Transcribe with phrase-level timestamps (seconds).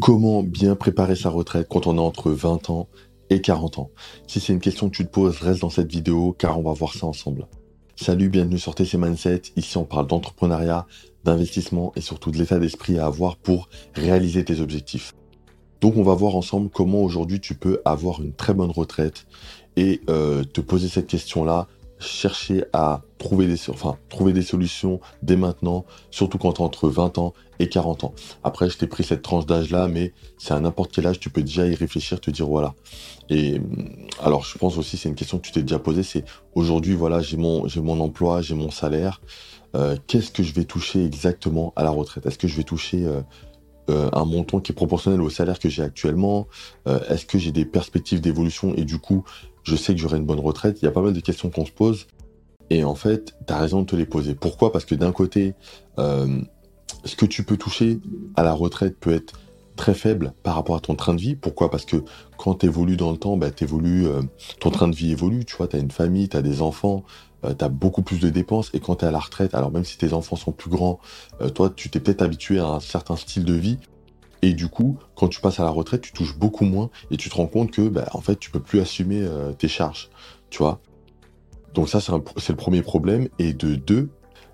[0.00, 2.88] Comment bien préparer sa retraite quand on est entre 20 ans
[3.30, 3.90] et 40 ans?
[4.26, 6.72] Si c'est une question que tu te poses, reste dans cette vidéo car on va
[6.72, 7.48] voir ça ensemble.
[7.96, 9.42] Salut, bienvenue sur TC Mindset.
[9.56, 10.86] Ici, on parle d'entrepreneuriat,
[11.24, 15.14] d'investissement et surtout de l'état d'esprit à avoir pour réaliser tes objectifs.
[15.80, 19.26] Donc, on va voir ensemble comment aujourd'hui tu peux avoir une très bonne retraite
[19.76, 21.66] et euh, te poser cette question-là
[21.98, 27.18] chercher à trouver des, enfin, trouver des solutions dès maintenant, surtout quand tu entre 20
[27.18, 28.14] ans et 40 ans.
[28.44, 31.42] Après, je t'ai pris cette tranche d'âge-là, mais c'est à n'importe quel âge, tu peux
[31.42, 32.74] déjà y réfléchir, te dire voilà.
[33.30, 33.60] Et
[34.20, 37.20] alors, je pense aussi, c'est une question que tu t'es déjà posée, c'est aujourd'hui, voilà,
[37.20, 39.20] j'ai mon, j'ai mon emploi, j'ai mon salaire.
[39.74, 42.24] Euh, qu'est-ce que je vais toucher exactement à la retraite?
[42.26, 43.20] Est-ce que je vais toucher euh,
[43.90, 46.46] euh, un montant qui est proportionnel au salaire que j'ai actuellement?
[46.86, 49.24] Est-ce que j'ai des perspectives d'évolution et du coup,
[49.68, 50.80] je sais que j'aurai une bonne retraite.
[50.82, 52.06] Il y a pas mal de questions qu'on se pose.
[52.70, 54.34] Et en fait, tu as raison de te les poser.
[54.34, 54.72] Pourquoi?
[54.72, 55.54] Parce que d'un côté,
[55.98, 56.40] euh,
[57.04, 58.00] ce que tu peux toucher
[58.36, 59.34] à la retraite peut être
[59.76, 61.36] très faible par rapport à ton train de vie.
[61.36, 61.70] Pourquoi?
[61.70, 62.02] Parce que
[62.36, 64.22] quand tu évolues dans le temps, bah, euh,
[64.60, 65.44] ton train de vie évolue.
[65.44, 67.04] Tu vois, tu as une famille, tu as des enfants,
[67.44, 68.70] euh, tu as beaucoup plus de dépenses.
[68.74, 70.98] Et quand tu es à la retraite, alors même si tes enfants sont plus grands,
[71.54, 73.78] toi, tu t'es peut-être habitué à un certain style de vie.
[74.42, 77.28] Et du coup, quand tu passes à la retraite, tu touches beaucoup moins et tu
[77.28, 80.10] te rends compte que, bah, en fait, tu peux plus assumer euh, tes charges,
[80.50, 80.80] tu vois.
[81.74, 83.28] Donc ça, c'est le premier problème.
[83.38, 84.10] Et de deux,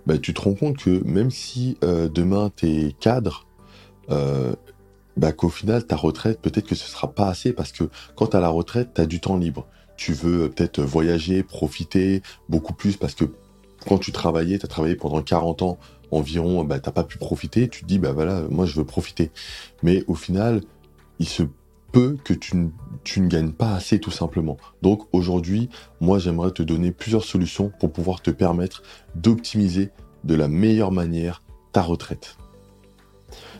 [0.07, 3.47] bah, tu te rends compte que même si euh, demain tu es cadre,
[4.11, 4.55] euh,
[5.17, 7.85] bah, qu'au final, ta retraite, peut-être que ce sera pas assez parce que
[8.17, 9.67] quand tu as la retraite, tu as du temps libre.
[9.97, 13.25] Tu veux peut-être voyager, profiter beaucoup plus parce que
[13.87, 15.79] quand tu travaillais, tu as travaillé pendant 40 ans
[16.11, 19.31] environ, bah, t'as pas pu profiter, tu te dis, bah voilà, moi je veux profiter.
[19.83, 20.61] Mais au final,
[21.19, 21.43] il se
[21.93, 22.71] peut que tu,
[23.05, 24.57] tu ne gagnes pas assez tout simplement.
[24.83, 25.69] Donc aujourd'hui,
[26.01, 28.83] moi j'aimerais te donner plusieurs solutions pour pouvoir te permettre
[29.15, 29.91] d'optimiser
[30.25, 32.37] de la meilleure manière ta retraite.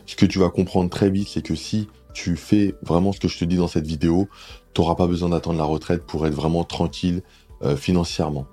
[0.05, 3.27] Ce que tu vas comprendre très vite, c'est que si tu fais vraiment ce que
[3.27, 4.27] je te dis dans cette vidéo,
[4.73, 7.21] tu n'auras pas besoin d'attendre la retraite pour être vraiment tranquille
[7.63, 8.45] euh, financièrement.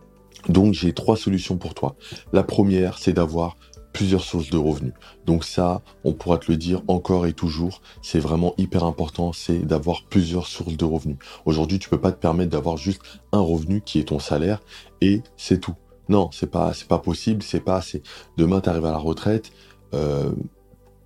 [0.49, 1.97] Donc j'ai trois solutions pour toi.
[2.33, 3.57] La première, c'est d'avoir
[3.93, 4.93] plusieurs sources de revenus.
[5.27, 9.59] Donc ça, on pourra te le dire encore et toujours, c'est vraiment hyper important, c'est
[9.59, 11.19] d'avoir plusieurs sources de revenus.
[11.45, 14.61] Aujourd'hui, tu peux pas te permettre d'avoir juste un revenu qui est ton salaire
[15.01, 15.75] et c'est tout.
[16.09, 18.03] Non, c'est pas c'est pas possible, c'est pas assez.
[18.37, 19.53] Demain, tu arrives à la retraite,
[19.95, 20.33] euh,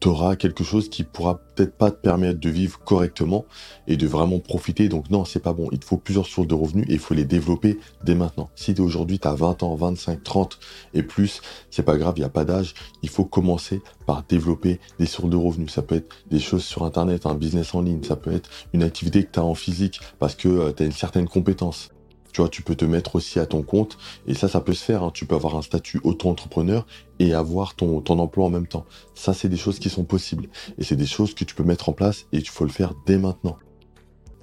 [0.01, 3.47] tu auras quelque chose qui pourra peut-être pas te permettre de vivre correctement
[3.87, 4.89] et de vraiment profiter.
[4.89, 5.69] Donc non, c'est pas bon.
[5.73, 8.51] Il te faut plusieurs sources de revenus et il faut les développer dès maintenant.
[8.55, 10.59] Si aujourd'hui tu as 20 ans, 25, 30
[10.95, 11.41] et plus,
[11.71, 12.75] c'est pas grave, il n'y a pas d'âge.
[13.03, 15.73] Il faut commencer par développer des sources de revenus.
[15.73, 18.83] Ça peut être des choses sur Internet, un business en ligne, ça peut être une
[18.83, 21.91] activité que tu as en physique parce que euh, tu as une certaine compétence.
[22.37, 24.85] Tu vois, tu peux te mettre aussi à ton compte et ça, ça peut se
[24.85, 25.03] faire.
[25.03, 25.11] Hein.
[25.15, 26.87] Tu peux avoir un statut auto-entrepreneur
[27.19, 28.85] et avoir ton, emploi en même temps.
[29.15, 31.89] Ça, c'est des choses qui sont possibles et c'est des choses que tu peux mettre
[31.89, 33.57] en place et il faut le faire dès maintenant.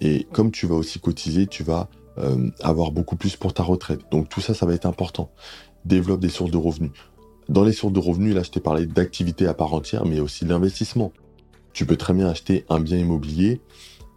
[0.01, 1.87] Et comme tu vas aussi cotiser, tu vas
[2.17, 4.01] euh, avoir beaucoup plus pour ta retraite.
[4.09, 5.29] Donc tout ça, ça va être important.
[5.85, 6.93] Développe des sources de revenus.
[7.47, 10.45] Dans les sources de revenus, là, je t'ai parlé d'activités à part entière, mais aussi
[10.45, 11.13] d'investissement.
[11.73, 13.61] Tu peux très bien acheter un bien immobilier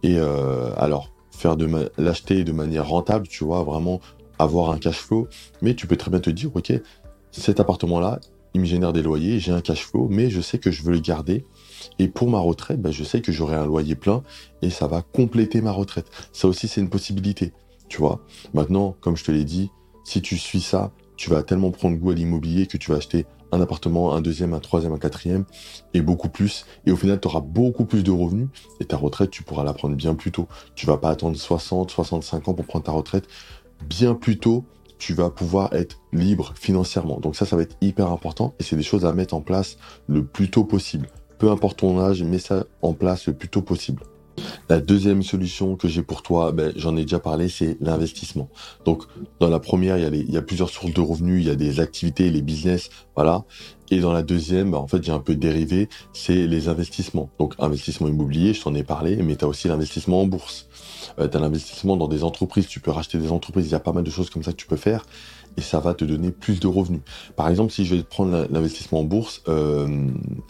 [0.01, 4.01] et euh, alors faire de l'acheter de manière rentable, tu vois, vraiment
[4.39, 5.27] avoir un cash flow.
[5.61, 6.73] Mais tu peux très bien te dire, ok,
[7.31, 8.19] cet appartement-là,
[8.53, 10.91] il me génère des loyers, j'ai un cash flow, mais je sais que je veux
[10.91, 11.45] le garder.
[11.99, 14.23] Et pour ma retraite, ben, je sais que j'aurai un loyer plein
[14.63, 16.07] et ça va compléter ma retraite.
[16.31, 17.53] Ça aussi, c'est une possibilité,
[17.87, 18.19] tu vois.
[18.53, 19.69] Maintenant, comme je te l'ai dit,
[20.03, 23.25] si tu suis ça, tu vas tellement prendre goût à l'immobilier que tu vas acheter
[23.51, 25.45] un appartement, un deuxième, un troisième, un quatrième,
[25.93, 26.65] et beaucoup plus.
[26.85, 28.47] Et au final, tu auras beaucoup plus de revenus,
[28.79, 30.47] et ta retraite, tu pourras la prendre bien plus tôt.
[30.75, 33.27] Tu vas pas attendre 60, 65 ans pour prendre ta retraite.
[33.87, 34.65] Bien plus tôt,
[34.97, 37.19] tu vas pouvoir être libre financièrement.
[37.19, 39.77] Donc ça, ça va être hyper important, et c'est des choses à mettre en place
[40.07, 41.07] le plus tôt possible.
[41.39, 44.03] Peu importe ton âge, mets ça en place le plus tôt possible.
[44.69, 48.49] La deuxième solution que j'ai pour toi, ben, j'en ai déjà parlé, c'est l'investissement.
[48.83, 49.03] Donc,
[49.39, 52.29] dans la première, il y, a plusieurs sources de revenus, il y a des activités,
[52.29, 53.45] les business, voilà.
[53.91, 57.29] Et dans la deuxième, ben, en fait, j'ai un peu dérivé, c'est les investissements.
[57.39, 60.67] Donc, investissement immobilier, je t'en ai parlé, mais tu as aussi l'investissement en bourse.
[61.19, 63.79] Euh, tu as l'investissement dans des entreprises, tu peux racheter des entreprises, il y a
[63.79, 65.05] pas mal de choses comme ça que tu peux faire
[65.57, 67.01] et ça va te donner plus de revenus.
[67.35, 69.87] Par exemple, si je vais prendre l'investissement en bourse, euh,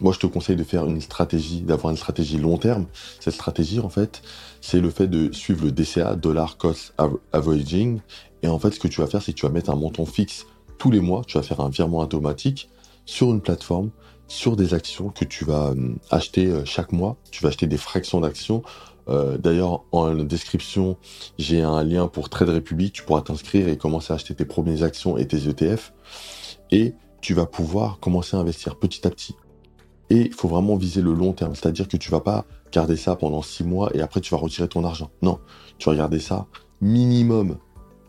[0.01, 2.85] moi je te conseille de faire une stratégie, d'avoir une stratégie long terme.
[3.19, 4.21] Cette stratégie, en fait,
[4.61, 6.93] c'est le fait de suivre le DCA, Dollar Cost
[7.31, 8.01] Averaging.
[8.43, 10.05] Et en fait, ce que tu vas faire, c'est que tu vas mettre un montant
[10.05, 10.45] fixe
[10.77, 12.69] tous les mois, tu vas faire un virement automatique
[13.05, 13.89] sur une plateforme,
[14.27, 17.15] sur des actions que tu vas euh, acheter euh, chaque mois.
[17.31, 18.61] Tu vas acheter des fractions d'actions
[19.09, 20.97] euh, d'ailleurs, en description,
[21.37, 22.93] j'ai un lien pour Trade Republic.
[22.93, 25.93] Tu pourras t'inscrire et commencer à acheter tes premières actions et tes ETF.
[26.71, 29.35] Et tu vas pouvoir commencer à investir petit à petit.
[30.09, 33.15] Et il faut vraiment viser le long terme, c'est-à-dire que tu vas pas garder ça
[33.15, 35.09] pendant six mois et après tu vas retirer ton argent.
[35.21, 35.39] Non,
[35.77, 36.47] tu vas garder ça
[36.81, 37.57] minimum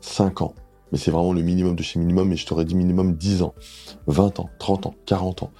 [0.00, 0.54] 5 ans.
[0.92, 3.54] Mais c'est vraiment le minimum de chez minimum, et je t'aurais dit minimum 10 ans,
[4.06, 5.50] 20 ans, 30 ans, 40 ans.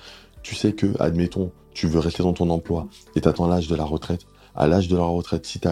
[0.42, 3.76] Tu sais que, admettons, tu veux rester dans ton emploi et tu attends l'âge de
[3.76, 4.22] la retraite.
[4.54, 5.68] À l'âge de la retraite, si tu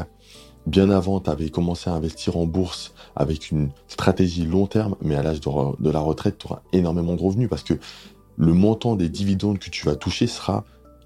[0.67, 5.15] bien avant, tu avais commencé à investir en bourse avec une stratégie long terme, mais
[5.15, 7.75] à l'âge de, la retraite, tu auras énormément de revenus parce que
[8.37, 10.65] le montant des dividendes que tu vas toucher sera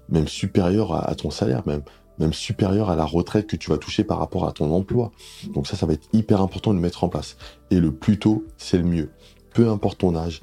[0.09, 1.83] même supérieur à, ton salaire, même,
[2.19, 5.11] même supérieur à la retraite que tu vas toucher par rapport à ton emploi.
[5.53, 7.37] Donc ça, ça va être hyper important de mettre en place.
[7.69, 9.11] Et le plus tôt, c'est le mieux.
[9.53, 10.41] Peu importe ton âge,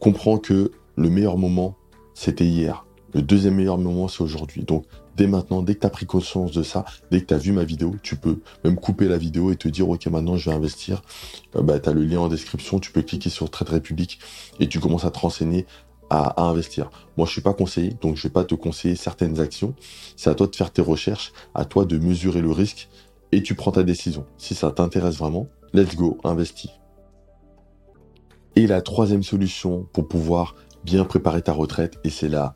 [0.00, 1.76] comprends que le meilleur moment,
[2.12, 2.84] c'était hier.
[3.14, 4.62] Le deuxième meilleur moment, c'est aujourd'hui.
[4.62, 4.86] Donc,
[5.16, 7.52] dès maintenant, dès que tu as pris conscience de ça, dès que tu as vu
[7.52, 10.56] ma vidéo, tu peux même couper la vidéo et te dire, OK, maintenant, je vais
[10.56, 11.02] investir.
[11.56, 14.18] Euh, bah, tu as le lien en description, tu peux cliquer sur Trade République
[14.60, 15.66] et tu commences à te renseigner
[16.10, 16.90] à, investir.
[17.16, 19.74] Moi, je suis pas conseiller, donc je vais pas te conseiller certaines actions.
[20.16, 22.88] C'est à toi de faire tes recherches, à toi de mesurer le risque
[23.32, 24.26] et tu prends ta décision.
[24.36, 26.70] Si ça t'intéresse vraiment, let's go, investis.
[28.56, 30.54] Et la troisième solution pour pouvoir
[30.84, 32.52] bien préparer ta retraite, et c'est la,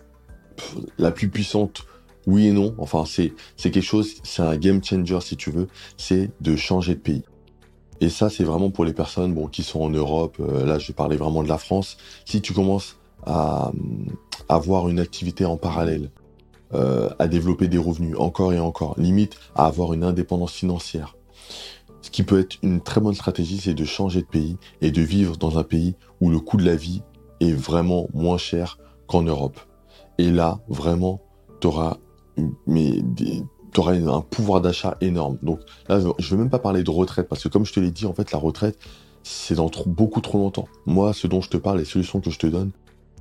[0.99, 1.87] la plus puissante,
[2.27, 6.31] oui et non, enfin c'est quelque chose, c'est un game changer si tu veux, c'est
[6.41, 7.23] de changer de pays.
[8.01, 10.37] Et ça, c'est vraiment pour les personnes qui sont en Europe.
[10.41, 11.97] Euh, là, je parler vraiment de la France.
[12.25, 13.73] Si tu commences à,
[14.49, 16.11] avoir une activité en parallèle,
[16.75, 21.17] euh, à développer des revenus encore et encore, limite à avoir une indépendance financière.
[22.03, 25.03] Ce qui peut être une très bonne stratégie, c'est de changer de pays et de
[25.03, 27.03] vivre dans un pays où le coût de la vie
[27.41, 29.59] est vraiment moins cher qu'en Europe.
[30.19, 31.21] Et là, vraiment,
[31.61, 31.99] tu auras,
[32.67, 33.03] mais,
[33.77, 35.39] auras un pouvoir d'achat énorme.
[35.43, 37.81] Donc là, je ne veux même pas parler de retraite, parce que comme je te
[37.81, 38.79] l'ai dit, en fait, la retraite,
[39.23, 40.69] c'est dans beaucoup trop longtemps.
[40.87, 42.71] Moi, ce dont je te parle, les solutions que je te donne,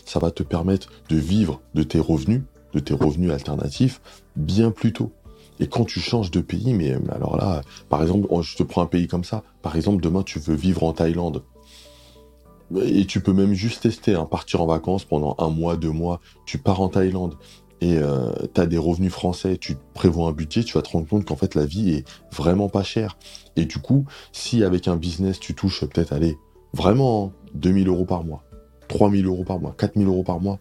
[0.06, 2.44] ça va te permettre de vivre de tes revenus,
[2.74, 4.02] de tes revenus alternatifs,
[4.36, 5.12] bien plus tôt.
[5.60, 8.82] Et quand tu changes de pays, mais, alors là, par exemple, oh, je te prends
[8.82, 9.44] un pays comme ça.
[9.62, 11.44] Par exemple, demain, tu veux vivre en Thaïlande.
[12.84, 16.20] Et tu peux même juste tester, hein, partir en vacances pendant un mois, deux mois.
[16.46, 17.36] Tu pars en Thaïlande
[17.82, 21.08] et euh, tu as des revenus français, tu prévois un budget, tu vas te rendre
[21.08, 23.18] compte qu'en fait la vie est vraiment pas chère.
[23.56, 26.38] Et du coup, si avec un business tu touches peut-être, allez,
[26.74, 28.44] vraiment 2000 euros par mois,
[28.88, 30.60] 3000 euros par mois, 4000 euros par mois,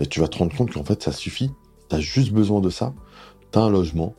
[0.00, 1.50] et tu vas te rendre compte qu'en fait, ça suffit.
[1.88, 2.94] Tu as juste besoin de ça.
[3.52, 4.14] Tu as un logement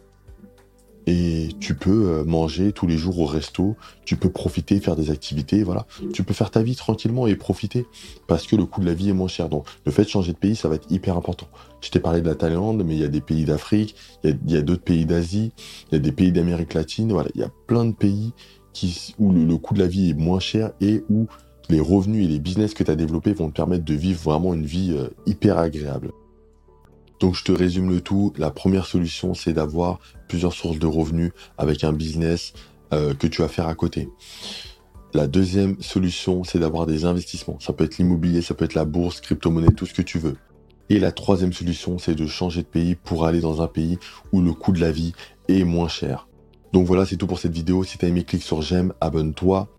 [1.12, 3.75] et tu peux euh, manger tous les jours au resto,
[4.06, 5.86] tu peux profiter, faire des activités, voilà.
[6.13, 7.86] Tu peux faire ta vie tranquillement et profiter
[8.28, 9.50] parce que le coût de la vie est moins cher.
[9.50, 11.48] Donc, le fait de changer de pays, ça va être hyper important.
[11.81, 14.56] Je t'ai parlé de la Thaïlande, mais il y a des pays d'Afrique, il y
[14.56, 15.52] a, d'autres pays d'Asie,
[15.92, 17.30] il y a des pays d'Amérique latine, voilà.
[17.36, 18.31] Il y a plein de pays
[18.72, 21.28] qui, où le coût de la vie est moins cher et où
[21.69, 24.54] les revenus et les business que tu as développés vont te permettre de vivre vraiment
[24.54, 26.12] une vie euh, hyper agréable.
[27.22, 28.34] Donc je te résume le tout.
[28.38, 32.54] La première solution, c'est d'avoir plusieurs sources de revenus avec un business
[32.94, 34.10] euh, que tu vas faire à côté.
[35.14, 37.60] La deuxième solution, c'est d'avoir des investissements.
[37.60, 40.36] Ça peut être l'immobilier, ça peut être la bourse, crypto-monnaie, tout ce que tu veux.
[40.90, 44.00] Et la troisième solution, c'est de changer de pays pour aller dans un pays
[44.32, 45.14] où le coût de la vie
[45.48, 46.28] est moins cher.
[46.74, 47.84] Donc voilà, c'est tout pour cette vidéo.
[47.84, 49.70] Si tu as aimé, clique sur j'aime, abonne-toi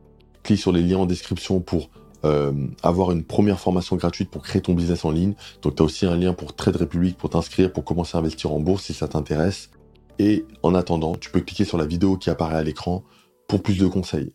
[0.42, 1.90] clique sur les liens en description pour
[2.24, 2.52] euh,
[2.82, 5.34] avoir une première formation gratuite pour créer ton business en ligne.
[5.62, 8.52] Donc tu as aussi un lien pour Trade Republic pour t'inscrire, pour commencer à investir
[8.52, 9.70] en bourse si ça t'intéresse.
[10.18, 13.02] Et en attendant, tu peux cliquer sur la vidéo qui apparaît à l'écran
[13.48, 14.32] pour plus de conseils.